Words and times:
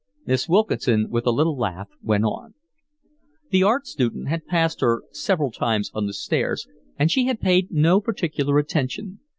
Miss 0.25 0.49
Wilkinson, 0.49 1.11
with 1.11 1.27
a 1.27 1.29
little 1.29 1.55
laugh, 1.55 1.89
went 2.01 2.23
on. 2.23 2.55
The 3.51 3.61
art 3.61 3.85
student 3.85 4.29
had 4.29 4.47
passed 4.47 4.81
her 4.81 5.03
several 5.11 5.51
times 5.51 5.91
on 5.93 6.07
the 6.07 6.13
stairs, 6.15 6.65
and 6.97 7.11
she 7.11 7.25
had 7.25 7.39
paid 7.39 7.69
no 7.69 8.01
particular 8.01 8.57
attention. 8.57 9.19